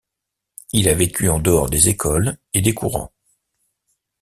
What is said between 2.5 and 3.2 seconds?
et des courants.